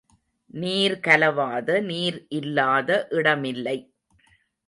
[0.53, 3.77] நீர்கலவாத நீர் இல்லாத இடமில்லை.